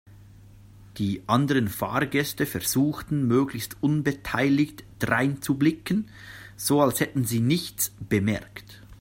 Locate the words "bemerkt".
8.09-8.81